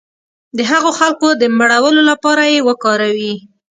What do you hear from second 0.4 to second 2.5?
د هغو خلکو د مړولو لپاره